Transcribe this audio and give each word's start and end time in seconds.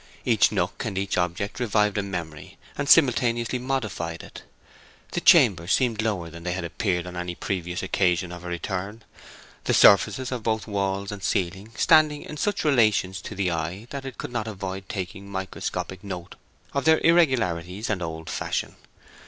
Each 0.25 0.51
nook 0.51 0.83
and 0.83 0.97
each 0.97 1.15
object 1.15 1.59
revived 1.59 1.95
a 1.95 2.01
memory, 2.01 2.57
and 2.75 2.89
simultaneously 2.89 3.59
modified 3.59 4.23
it. 4.23 4.41
The 5.11 5.21
chambers 5.21 5.73
seemed 5.73 6.01
lower 6.01 6.31
than 6.31 6.41
they 6.41 6.53
had 6.53 6.63
appeared 6.63 7.05
on 7.05 7.15
any 7.15 7.35
previous 7.35 7.83
occasion 7.83 8.31
of 8.31 8.41
her 8.41 8.49
return, 8.49 9.03
the 9.65 9.75
surfaces 9.75 10.31
of 10.31 10.41
both 10.41 10.65
walls 10.65 11.11
and 11.11 11.21
ceilings 11.21 11.79
standing 11.79 12.23
in 12.23 12.37
such 12.37 12.63
relations 12.65 13.21
to 13.21 13.35
the 13.35 13.51
eye 13.51 13.85
that 13.91 14.03
it 14.03 14.17
could 14.17 14.31
not 14.31 14.47
avoid 14.47 14.89
taking 14.89 15.29
microscopic 15.29 16.03
note 16.03 16.33
of 16.73 16.85
their 16.85 16.97
irregularities 17.03 17.87
and 17.87 18.01
old 18.01 18.27
fashion. 18.27 18.77